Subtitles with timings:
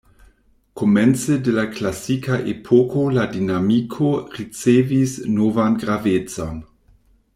[0.79, 6.59] Komence de la klasika epoko la dinamiko ricevis novan gravecon.